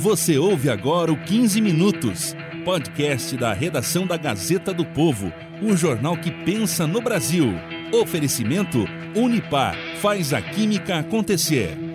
[0.00, 2.34] Você ouve agora o 15 Minutos,
[2.64, 5.30] podcast da redação da Gazeta do Povo,
[5.60, 7.52] um jornal que pensa no Brasil.
[7.92, 11.89] Oferecimento Unipar faz a química acontecer.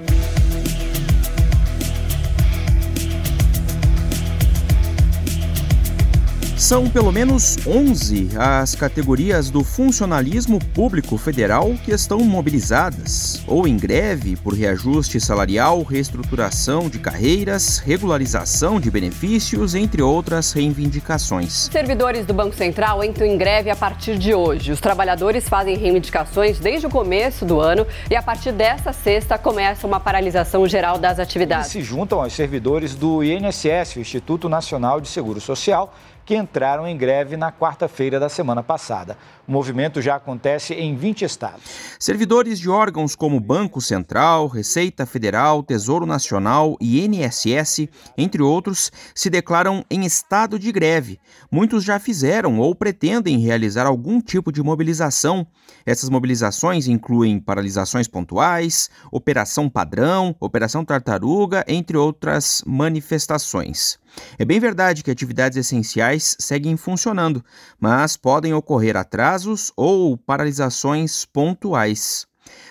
[6.66, 13.78] São pelo menos 11 as categorias do funcionalismo público federal que estão mobilizadas ou em
[13.78, 21.70] greve por reajuste salarial, reestruturação de carreiras, regularização de benefícios, entre outras reivindicações.
[21.72, 24.72] Servidores do Banco Central entram em greve a partir de hoje.
[24.72, 29.86] Os trabalhadores fazem reivindicações desde o começo do ano e a partir desta sexta começa
[29.86, 31.76] uma paralisação geral das atividades.
[31.76, 35.94] Eles se juntam aos servidores do INSS, o Instituto Nacional de Seguro Social,
[36.26, 39.18] que entraram em greve na quarta-feira da semana passada.
[39.48, 41.64] O movimento já acontece em 20 estados.
[42.00, 49.30] Servidores de órgãos como Banco Central, Receita Federal, Tesouro Nacional e INSS, entre outros, se
[49.30, 51.20] declaram em estado de greve.
[51.52, 55.45] Muitos já fizeram ou pretendem realizar algum tipo de mobilização.
[55.86, 64.00] Essas mobilizações incluem paralisações pontuais, operação padrão, operação tartaruga, entre outras manifestações.
[64.38, 67.44] É bem verdade que atividades essenciais seguem funcionando,
[67.80, 72.27] mas podem ocorrer atrasos ou paralisações pontuais.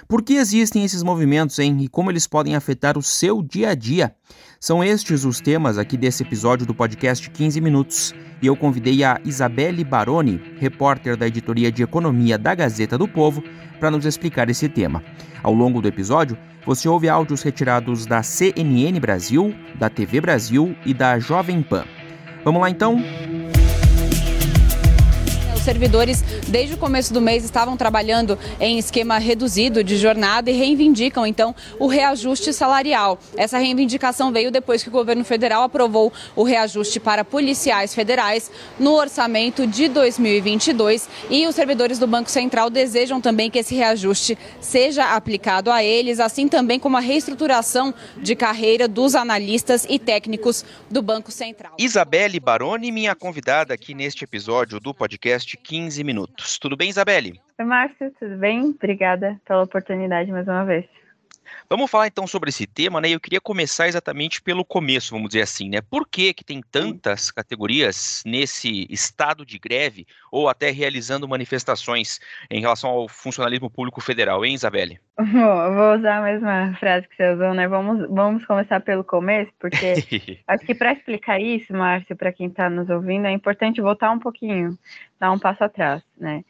[0.06, 1.78] Por que existem esses movimentos, hein?
[1.80, 4.14] E como eles podem afetar o seu dia a dia?
[4.60, 8.14] São estes os temas aqui desse episódio do podcast 15 Minutos.
[8.40, 13.42] E eu convidei a Isabelle Baroni, repórter da editoria de economia da Gazeta do Povo,
[13.80, 15.02] para nos explicar esse tema.
[15.42, 20.94] Ao longo do episódio, você ouve áudios retirados da CNN Brasil, da TV Brasil e
[20.94, 21.84] da Jovem Pan.
[22.44, 23.02] Vamos lá então?
[25.64, 31.26] Servidores, desde o começo do mês, estavam trabalhando em esquema reduzido de jornada e reivindicam,
[31.26, 33.18] então, o reajuste salarial.
[33.36, 38.92] Essa reivindicação veio depois que o governo federal aprovou o reajuste para policiais federais no
[38.92, 45.14] orçamento de 2022 e os servidores do Banco Central desejam também que esse reajuste seja
[45.14, 51.00] aplicado a eles, assim também como a reestruturação de carreira dos analistas e técnicos do
[51.00, 51.74] Banco Central.
[51.78, 56.58] Isabelle Baroni, minha convidada aqui neste episódio do podcast 15 minutos.
[56.58, 57.40] Tudo bem, Isabelle?
[57.58, 58.70] Márcio, tudo bem?
[58.70, 60.86] Obrigada pela oportunidade mais uma vez.
[61.68, 63.10] Vamos falar então sobre esse tema, né?
[63.10, 65.80] Eu queria começar exatamente pelo começo, vamos dizer assim, né?
[65.80, 72.20] Por que que tem tantas categorias nesse estado de greve ou até realizando manifestações
[72.50, 75.00] em relação ao funcionalismo público federal, hein, Isabelle?
[75.16, 77.68] Vou usar a mesma frase que você usou, né?
[77.68, 79.94] Vamos, vamos começar pelo começo, porque
[80.46, 84.18] acho que para explicar isso, Márcio, para quem está nos ouvindo, é importante voltar um
[84.18, 84.76] pouquinho,
[85.18, 86.44] dar um passo atrás, né?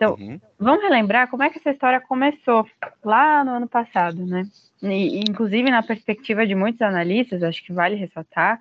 [0.00, 0.40] Então, uhum.
[0.58, 2.66] vamos relembrar como é que essa história começou
[3.04, 4.44] lá no ano passado, né?
[4.82, 8.58] E, inclusive, na perspectiva de muitos analistas, acho que vale ressaltar,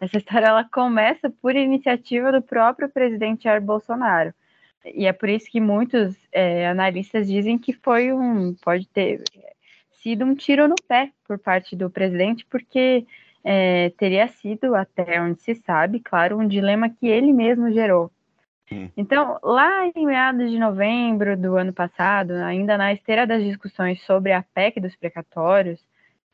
[0.00, 4.34] essa história ela começa por iniciativa do próprio presidente Jair Bolsonaro.
[4.84, 9.22] E é por isso que muitos é, analistas dizem que foi um, pode ter
[9.92, 13.06] sido um tiro no pé por parte do presidente, porque
[13.44, 18.10] é, teria sido, até onde se sabe, claro, um dilema que ele mesmo gerou
[18.96, 24.32] então, lá em meados de novembro do ano passado, ainda na esteira das discussões sobre
[24.32, 25.84] a PEC dos precatórios,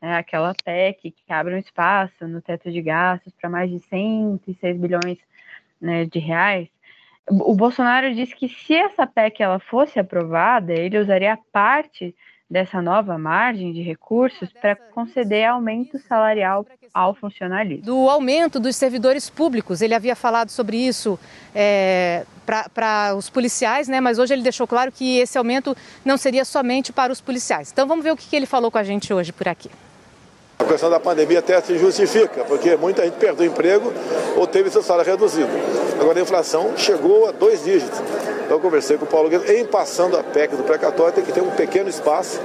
[0.01, 4.77] né, aquela PEC que abre um espaço no teto de gastos para mais de 106
[4.77, 5.17] bilhões
[5.81, 6.69] né, de reais,
[7.29, 12.15] o Bolsonaro disse que se essa PEC ela fosse aprovada, ele usaria parte
[12.49, 17.83] dessa nova margem de recursos para conceder aumento salarial ao funcionalismo.
[17.83, 21.19] Do aumento dos servidores públicos, ele havia falado sobre isso
[21.53, 22.25] é,
[22.73, 23.99] para os policiais, né?
[23.99, 25.75] mas hoje ele deixou claro que esse aumento
[26.05, 27.69] não seria somente para os policiais.
[27.71, 29.69] Então vamos ver o que, que ele falou com a gente hoje por aqui.
[30.59, 33.93] A questão da pandemia até se justifica, porque muita gente perdeu o emprego
[34.35, 35.49] ou teve seu salário reduzido.
[35.99, 37.99] Agora a inflação chegou a dois dígitos.
[38.47, 41.33] Então eu conversei com o Paulo Guedes, em passando a PEC do precatório, tem que
[41.33, 42.39] ter um pequeno espaço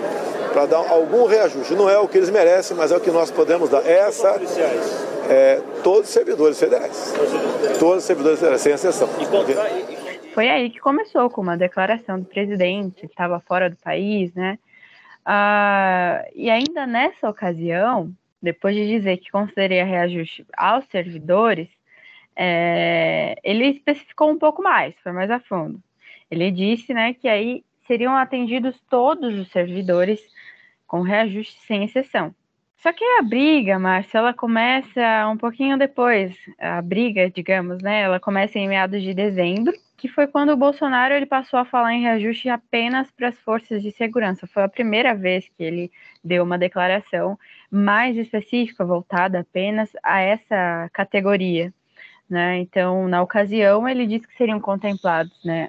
[0.53, 1.75] para dar algum reajuste.
[1.75, 3.87] Não é o que eles merecem, mas é o que nós podemos dar.
[3.87, 4.35] Essa
[5.31, 7.15] é todos os servidores federais.
[7.79, 9.09] Todos os servidores federais, sem exceção.
[10.35, 14.59] Foi aí que começou, com uma declaração do presidente, que estava fora do país, né?
[15.25, 18.11] Ah, e ainda nessa ocasião,
[18.43, 21.69] depois de dizer que consideraria reajuste aos servidores,
[22.35, 25.81] é, ele especificou um pouco mais, foi mais a fundo.
[26.33, 30.19] Ele disse né, que aí seriam atendidos todos os servidores
[30.87, 32.35] com reajuste sem exceção.
[32.79, 36.35] Só que a briga, Márcia, ela começa um pouquinho depois.
[36.59, 38.01] A briga, digamos, né?
[38.01, 41.93] Ela começa em meados de dezembro, que foi quando o Bolsonaro ele passou a falar
[41.93, 44.47] em reajuste apenas para as forças de segurança.
[44.47, 45.93] Foi a primeira vez que ele
[46.25, 47.39] deu uma declaração
[47.71, 51.73] mais específica, voltada apenas a essa categoria.
[52.29, 52.59] Né?
[52.59, 55.69] Então, na ocasião, ele disse que seriam contemplados, né,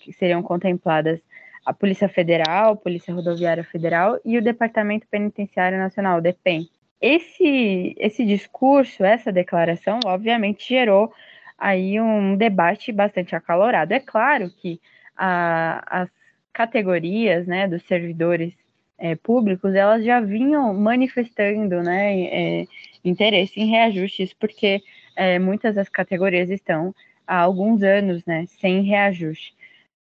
[0.00, 1.20] que seriam contempladas
[1.64, 6.68] a Polícia Federal, a Polícia Rodoviária Federal e o Departamento Penitenciário Nacional, DEPEN.
[7.00, 11.12] Esse, esse discurso, essa declaração, obviamente gerou
[11.58, 13.92] aí um debate bastante acalorado.
[13.92, 14.80] É claro que
[15.16, 16.08] a, as
[16.52, 18.54] categorias né, dos servidores
[18.98, 22.66] é, públicos, elas já vinham manifestando né, é,
[23.04, 24.82] interesse em reajustes, porque
[25.14, 26.94] é, muitas das categorias estão
[27.26, 29.54] há alguns anos né, sem reajuste.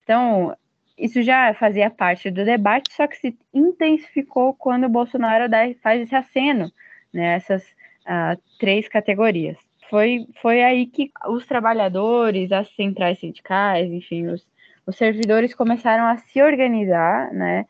[0.04, 0.56] Então,
[0.98, 5.46] isso já fazia parte do debate, só que se intensificou quando o Bolsonaro
[5.82, 6.72] faz esse aceno
[7.14, 7.64] nessas
[8.06, 9.58] né, uh, três categorias.
[9.90, 14.46] Foi, foi aí que os trabalhadores, as centrais sindicais, enfim, os,
[14.86, 17.66] os servidores começaram a se organizar, né?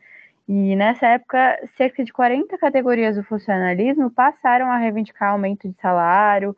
[0.48, 6.56] E nessa época, cerca de 40 categorias do funcionalismo passaram a reivindicar aumento de salário,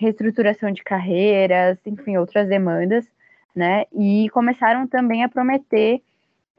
[0.00, 3.04] reestruturação de carreiras, enfim, outras demandas,
[3.54, 3.84] né?
[3.92, 6.00] E começaram também a prometer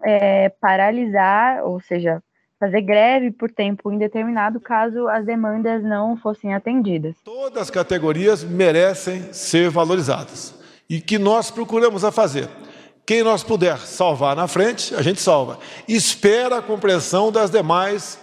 [0.04, 2.22] é, paralisar, ou seja,
[2.60, 7.16] fazer greve por tempo indeterminado caso as demandas não fossem atendidas.
[7.24, 10.54] Todas as categorias merecem ser valorizadas
[10.88, 12.48] e que nós procuramos a fazer.
[13.08, 15.58] Quem nós puder salvar na frente, a gente salva.
[15.88, 18.20] Espera a compreensão das demais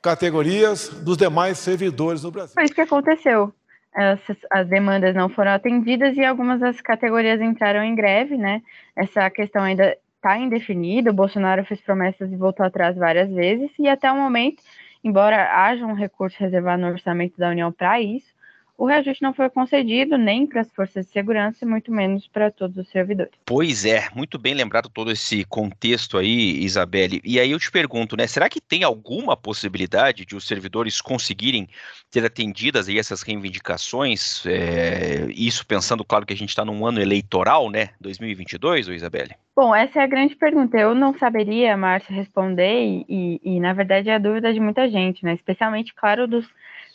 [0.00, 2.54] categorias, dos demais servidores no Brasil.
[2.54, 3.52] Foi isso que aconteceu.
[3.94, 4.20] As,
[4.50, 8.60] as, demandas não foram atendidas e algumas das categorias entraram em greve, né?
[8.96, 11.10] Essa questão ainda está indefinida.
[11.10, 14.62] O Bolsonaro fez promessas e voltou atrás várias vezes, e até o momento,
[15.02, 18.33] embora haja um recurso reservado no orçamento da União para isso,
[18.76, 22.76] o reajuste não foi concedido nem para as forças de segurança, muito menos para todos
[22.76, 23.32] os servidores.
[23.46, 27.20] Pois é, muito bem lembrado todo esse contexto aí, Isabelle.
[27.24, 31.68] E aí eu te pergunto, né, será que tem alguma possibilidade de os servidores conseguirem
[32.10, 34.44] ter atendidas aí essas reivindicações?
[34.46, 39.36] É, isso pensando, claro, que a gente está num ano eleitoral, né, 2022, ou Isabelle?
[39.54, 40.76] Bom, essa é a grande pergunta.
[40.76, 45.24] Eu não saberia, Márcia, responder e, e, na verdade, é a dúvida de muita gente,
[45.24, 46.44] né, especialmente, claro, dos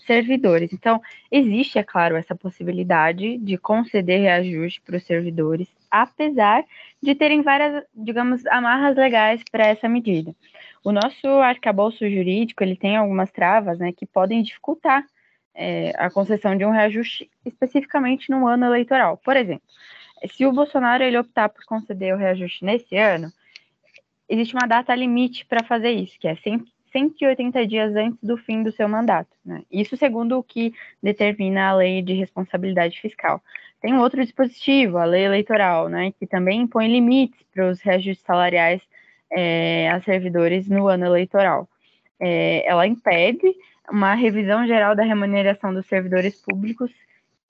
[0.10, 0.74] servidores.
[0.74, 1.00] Então,
[1.32, 6.66] existe, é claro, essa possibilidade de conceder reajuste para os servidores, apesar
[7.00, 10.36] de terem várias, digamos, amarras legais para essa medida.
[10.84, 15.06] O nosso arcabouço jurídico, ele tem algumas travas, né, que podem dificultar
[15.54, 19.16] é, a concessão de um reajuste especificamente no ano eleitoral.
[19.18, 19.68] Por exemplo,
[20.34, 23.32] se o Bolsonaro ele optar por conceder o reajuste nesse ano,
[24.28, 26.36] existe uma data limite para fazer isso, que é
[26.92, 29.30] 180 dias antes do fim do seu mandato.
[29.46, 29.64] Né?
[29.72, 33.42] Isso segundo o que determina a lei de responsabilidade fiscal.
[33.82, 38.26] Tem um outro dispositivo, a lei eleitoral, né, que também impõe limites para os reajustes
[38.26, 38.82] salariais
[39.32, 41.68] é, a servidores no ano eleitoral.
[42.20, 43.56] É, ela impede
[43.90, 46.92] uma revisão geral da remuneração dos servidores públicos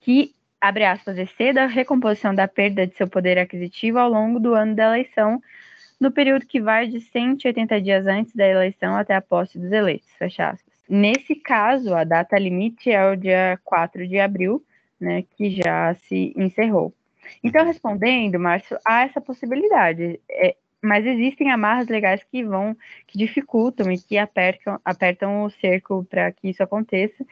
[0.00, 4.54] que, abre aspas, exceda a recomposição da perda de seu poder aquisitivo ao longo do
[4.54, 5.42] ano da eleição,
[6.00, 10.08] no período que vai de 180 dias antes da eleição até a posse dos eleitos,
[10.18, 10.72] fecha aspas.
[10.88, 14.64] Nesse caso, a data limite é o dia 4 de abril,
[14.98, 16.92] né, que já se encerrou.
[17.44, 22.76] Então, respondendo, Márcio, há essa possibilidade, é, mas existem amarras legais que vão,
[23.06, 27.24] que dificultam e que apertam, apertam o cerco para que isso aconteça,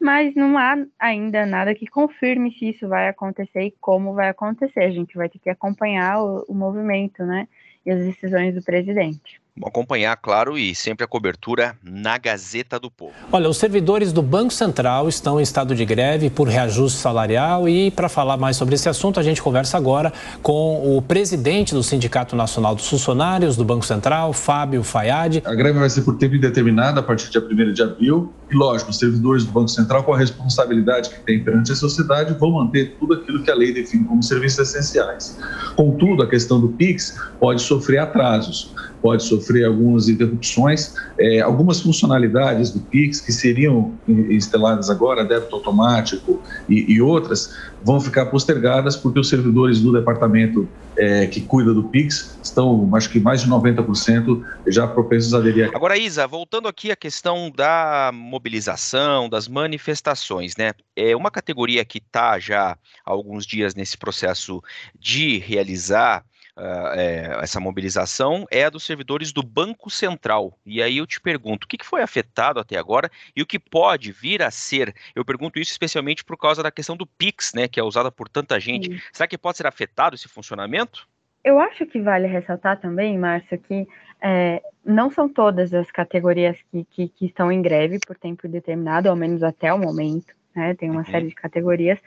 [0.00, 4.80] mas não há ainda nada que confirme se isso vai acontecer e como vai acontecer.
[4.80, 7.46] A gente vai ter que acompanhar o, o movimento, né?
[7.84, 9.40] E as decisões do presidente.
[9.62, 13.12] Acompanhar, claro, e sempre a cobertura na Gazeta do Povo.
[13.30, 17.88] Olha, os servidores do Banco Central estão em estado de greve por reajuste salarial e
[17.92, 22.34] para falar mais sobre esse assunto, a gente conversa agora com o presidente do Sindicato
[22.34, 25.40] Nacional dos Funcionários do Banco Central, Fábio Fayad.
[25.44, 28.90] A greve vai ser por tempo indeterminado a partir de 1 de abril e, lógico,
[28.90, 32.96] os servidores do Banco Central, com a responsabilidade que tem perante a sociedade, vão manter
[32.98, 35.38] tudo aquilo que a lei define como serviços essenciais.
[35.76, 40.94] Contudo, a questão do PIX pode sofrer atrasos pode sofrer algumas interrupções.
[41.20, 47.50] É, algumas funcionalidades do Pix que seriam instaladas agora, débito automático e, e outras,
[47.82, 53.10] vão ficar postergadas porque os servidores do departamento é, que cuida do Pix estão, acho
[53.10, 55.70] que mais de 90% já propensos a aderir.
[55.74, 60.72] Agora, Isa, voltando aqui à questão da mobilização, das manifestações, né?
[60.96, 64.62] É uma categoria que está já há alguns dias nesse processo
[64.98, 66.24] de realizar
[66.56, 70.58] uh, é, essa mobilização é a dos servidores do Banco Central.
[70.64, 73.58] E aí eu te pergunto, o que, que foi afetado até agora e o que
[73.58, 74.94] pode vir a ser?
[75.14, 78.28] Eu pergunto isso especialmente por causa da questão do Pix, né, que é usada por
[78.28, 78.92] tanta gente.
[78.92, 79.00] Sim.
[79.12, 81.08] Será que pode ser afetado esse funcionamento?
[81.42, 83.86] Eu acho que vale ressaltar também, Márcio, que
[84.22, 89.10] é, não são todas as categorias que, que, que, estão em greve por tempo determinado,
[89.10, 90.74] ao menos até o momento, né?
[90.74, 91.06] Tem uma uhum.
[91.06, 91.98] série de categorias.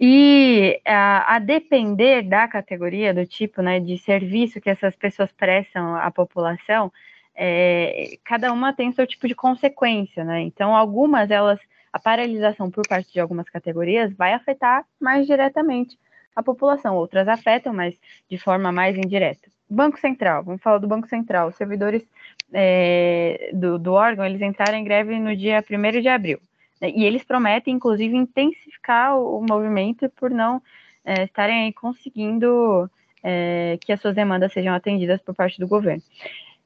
[0.00, 5.96] E a, a, depender da categoria, do tipo né, de serviço que essas pessoas prestam
[5.96, 6.92] à população,
[7.34, 10.40] é, cada uma tem seu tipo de consequência, né?
[10.40, 11.60] Então, algumas elas,
[11.92, 15.98] a paralisação por parte de algumas categorias vai afetar mais diretamente
[16.34, 17.98] a população, outras afetam, mas
[18.28, 19.48] de forma mais indireta.
[19.68, 21.48] Banco Central, vamos falar do Banco Central.
[21.48, 22.06] Os servidores
[22.52, 26.40] é, do, do, órgão, eles entraram em greve no dia 1 de abril.
[26.84, 30.62] Né, e eles prometem, inclusive, intensificar o, movimento por não
[31.04, 32.90] é, estarem conseguindo
[33.22, 36.02] é, que as suas demandas sejam atendidas por parte do governo.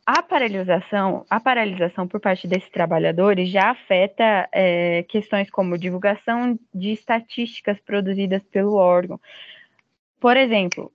[0.04, 6.92] A paralisação, a paralisação por parte desses trabalhadores já afeta é, questões como divulgação de
[6.92, 9.20] estatísticas produzidas pelo órgão,
[10.18, 10.90] por exemplo,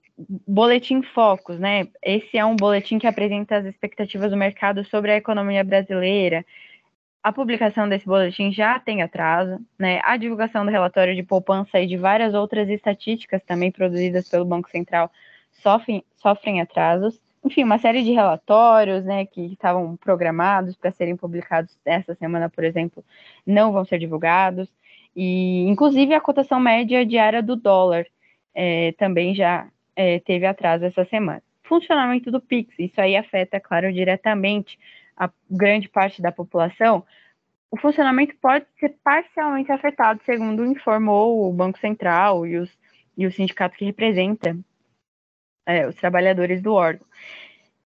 [0.46, 1.86] boletim Focus, né?
[2.02, 6.44] Esse é um boletim que apresenta as expectativas do mercado sobre a economia brasileira.
[7.24, 9.98] A publicação desse boletim já tem atraso, né?
[10.04, 14.68] A divulgação do relatório de poupança e de várias outras estatísticas também produzidas pelo Banco
[14.68, 15.10] Central
[15.52, 17.18] sofrem, sofrem atrasos.
[17.42, 22.62] Enfim, uma série de relatórios, né, que estavam programados para serem publicados essa semana, por
[22.62, 23.02] exemplo,
[23.46, 24.68] não vão ser divulgados.
[25.16, 28.04] E, inclusive, a cotação média diária do dólar
[28.54, 29.66] é, também já
[29.96, 31.42] é, teve atraso essa semana.
[31.62, 34.78] Funcionamento do Pix, isso aí afeta, claro, diretamente
[35.16, 37.04] a grande parte da população.
[37.70, 42.70] O funcionamento pode ser parcialmente afetado, segundo informou o Banco Central e, os,
[43.16, 44.56] e o sindicato que representa
[45.66, 47.06] é, os trabalhadores do órgão.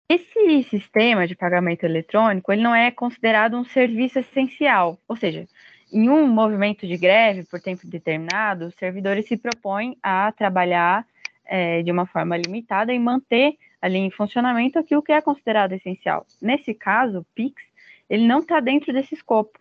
[0.08, 5.46] Esse sistema de pagamento eletrônico ele não é considerado um serviço essencial, ou seja,
[5.92, 11.06] em um movimento de greve por tempo determinado, os servidores se propõem a trabalhar
[11.44, 16.26] é, de uma forma limitada e manter ali em funcionamento aquilo que é considerado essencial.
[16.40, 17.62] Nesse caso, o PIX,
[18.08, 19.58] ele não está dentro desse escopo.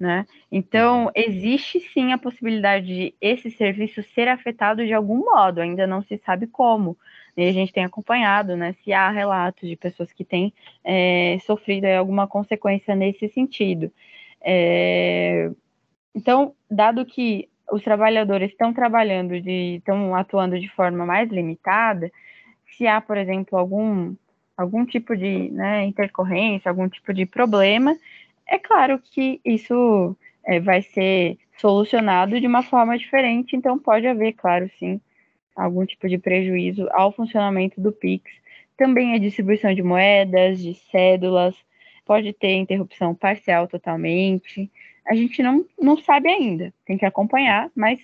[0.00, 0.26] Né?
[0.50, 1.10] Então, uhum.
[1.14, 6.18] existe sim a possibilidade de esse serviço ser afetado de algum modo, ainda não se
[6.18, 6.98] sabe como.
[7.36, 11.84] E a gente tem acompanhado né, se há relatos de pessoas que têm é, sofrido
[11.84, 13.92] alguma consequência nesse sentido.
[14.40, 15.50] É,
[16.14, 22.10] então, dado que os trabalhadores estão trabalhando, de, estão atuando de forma mais limitada,
[22.76, 24.14] se há, por exemplo, algum,
[24.56, 27.96] algum tipo de né, intercorrência, algum tipo de problema,
[28.46, 34.32] é claro que isso é, vai ser solucionado de uma forma diferente, então pode haver,
[34.32, 35.00] claro, sim,
[35.54, 38.24] algum tipo de prejuízo ao funcionamento do PIX.
[38.76, 41.54] Também a distribuição de moedas, de cédulas,
[42.04, 44.70] pode ter interrupção parcial totalmente.
[45.06, 48.00] A gente não, não sabe ainda, tem que acompanhar, mas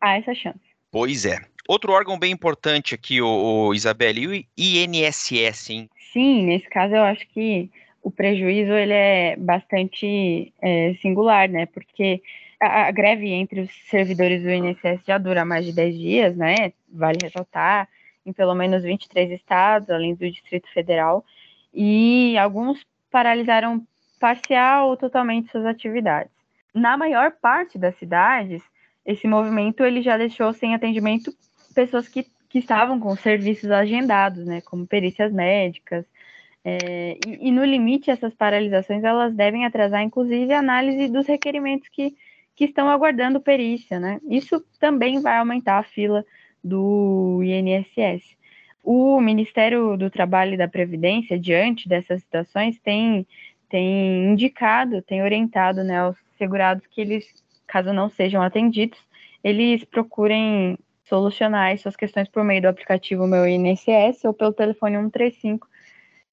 [0.00, 0.60] há essa chance.
[0.90, 1.38] Pois é.
[1.70, 3.28] Outro órgão bem importante aqui, o,
[3.68, 5.88] o Isabelle, o INSS, hein?
[6.12, 7.70] Sim, nesse caso eu acho que
[8.02, 11.66] o prejuízo ele é bastante é, singular, né?
[11.66, 12.20] Porque
[12.58, 16.72] a, a, greve entre os servidores do INSS já dura mais de 10 dias, né?
[16.92, 17.88] Vale ressaltar,
[18.26, 21.24] em pelo menos 23 estados, além do Distrito Federal,
[21.72, 23.86] e alguns paralisaram
[24.18, 26.32] parcial ou totalmente suas atividades.
[26.74, 28.60] Na maior parte das cidades,
[29.06, 31.32] esse movimento ele já deixou sem atendimento
[31.74, 36.04] pessoas que, que estavam com serviços agendados, né, como perícias médicas.
[36.64, 41.88] É, e, e, no limite, essas paralisações elas devem atrasar, inclusive, a análise dos requerimentos
[41.88, 42.14] que,
[42.54, 44.20] que estão aguardando perícia, né?
[44.28, 46.24] Isso também vai aumentar a fila
[46.62, 48.36] do INSS.
[48.82, 53.26] O Ministério do Trabalho e da Previdência, diante dessas situações, tem,
[53.68, 57.26] tem indicado, tem orientado né, aos segurados que eles,
[57.66, 58.98] caso não sejam atendidos,
[59.42, 60.78] eles procurem
[61.10, 65.68] solucionar suas questões por meio do aplicativo Meu INSS ou pelo telefone 135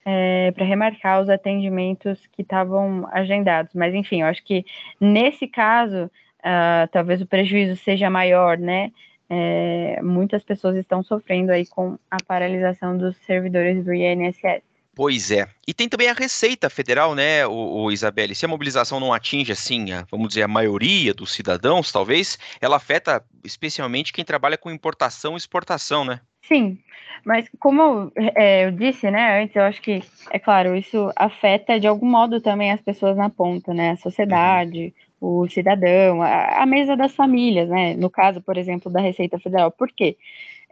[0.06, 3.74] é, para remarcar os atendimentos que estavam agendados.
[3.74, 4.64] Mas, enfim, eu acho que
[5.02, 8.94] nesse caso, uh, talvez o prejuízo seja maior, né?
[9.30, 14.64] é, muitas pessoas estão sofrendo aí com a paralisação dos servidores do INSS.
[14.98, 15.48] Pois é.
[15.68, 18.34] E tem também a Receita Federal, né, o, o Isabelle?
[18.34, 22.78] Se a mobilização não atinge, assim, a, vamos dizer, a maioria dos cidadãos, talvez, ela
[22.78, 26.20] afeta especialmente quem trabalha com importação e exportação, né?
[26.42, 26.80] Sim,
[27.24, 30.02] mas como é, eu disse, né, antes, eu acho que,
[30.32, 34.86] é claro, isso afeta de algum modo também as pessoas na ponta, né, a sociedade,
[34.86, 37.96] uhum o cidadão, a, a, mesa das famílias, né?
[37.96, 39.72] No caso, por exemplo, da Receita Federal.
[39.72, 40.16] Por quê?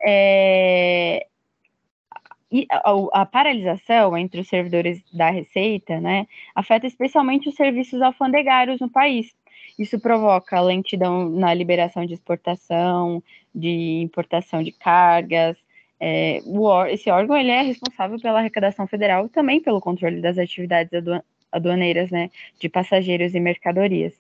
[0.06, 1.26] É,
[2.56, 2.82] e a,
[3.22, 9.36] a, paralisação entre os servidores da Receita, né, afeta especialmente os serviços alfandegários no país.
[9.78, 13.22] Isso provoca lentidão na liberação de exportação,
[13.54, 15.58] de importação de cargas.
[16.00, 20.38] É, o, esse órgão ele é responsável pela arrecadação federal e também pelo controle das
[20.38, 20.92] atividades
[21.52, 24.14] aduaneiras, né, de passageiros e mercadorias.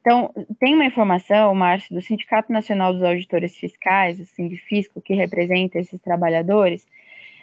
[0.00, 5.78] Então, tem uma informação, Márcio, do Sindicato Nacional dos Auditores Fiscais, o Sindifisco, que representa
[5.78, 6.84] esses trabalhadores,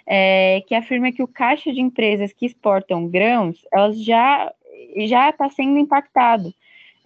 [0.06, 4.52] é, que afirma que o caixa de empresas que exportam grãos, elas já
[4.98, 6.54] já está sendo impactado.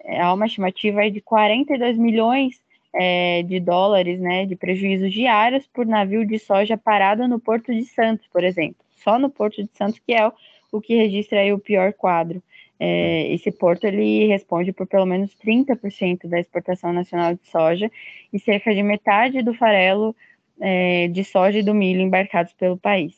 [0.03, 2.61] É, há uma estimativa de 42 milhões
[2.93, 7.85] é, de dólares né, de prejuízos diários por navio de soja parado no Porto de
[7.85, 8.77] Santos, por exemplo.
[9.03, 10.33] Só no Porto de Santos, que é o,
[10.71, 12.41] o que registra aí o pior quadro.
[12.79, 17.91] É, esse porto ele responde por pelo menos 30% da exportação nacional de soja
[18.31, 20.15] e cerca de metade do farelo
[20.59, 23.13] é, de soja e do milho embarcados pelo país.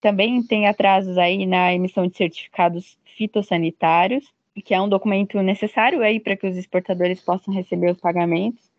[0.00, 4.24] Também tem atrasos aí na emissão de certificados fitossanitários,
[4.64, 8.70] que é um documento necessário aí para que os exportadores possam receber os pagamentos.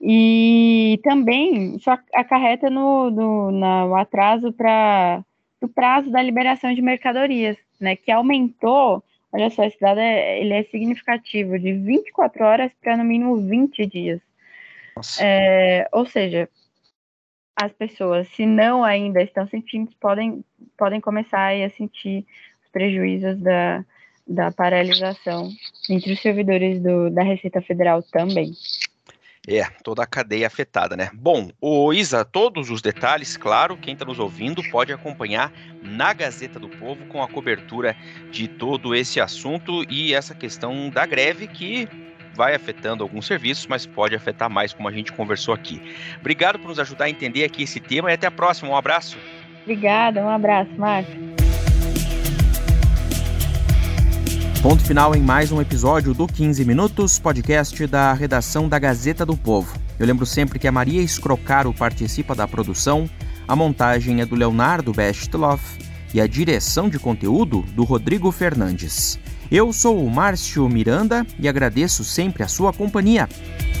[0.00, 5.24] E também isso acarreta no, no, no atraso para
[5.60, 10.54] o prazo da liberação de mercadorias, né, que aumentou Olha só, esse dado é, ele
[10.54, 14.20] é significativo, de 24 horas para no mínimo 20 dias.
[15.20, 16.48] É, ou seja,
[17.60, 20.44] as pessoas, se não ainda estão sentindo, podem,
[20.76, 22.24] podem começar a sentir
[22.62, 23.84] os prejuízos da,
[24.24, 25.50] da paralisação
[25.90, 28.52] entre os servidores do, da Receita Federal também.
[29.48, 31.10] É, toda a cadeia afetada, né?
[31.14, 36.60] Bom, o Isa, todos os detalhes, claro, quem está nos ouvindo pode acompanhar na Gazeta
[36.60, 37.96] do Povo com a cobertura
[38.30, 41.88] de todo esse assunto e essa questão da greve que
[42.38, 45.82] vai afetando alguns serviços, mas pode afetar mais, como a gente conversou aqui.
[46.20, 48.70] Obrigado por nos ajudar a entender aqui esse tema e até a próxima.
[48.70, 49.18] Um abraço.
[49.62, 51.18] Obrigada, um abraço, Márcio.
[54.62, 59.36] Ponto final em mais um episódio do 15 Minutos, podcast da redação da Gazeta do
[59.36, 59.76] Povo.
[59.98, 63.10] Eu lembro sempre que a Maria Escrocaro participa da produção,
[63.48, 65.76] a montagem é do Leonardo Bestloff
[66.14, 69.18] e a direção de conteúdo do Rodrigo Fernandes.
[69.50, 73.28] Eu sou o Márcio Miranda e agradeço sempre a sua companhia.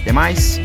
[0.00, 0.58] Até mais!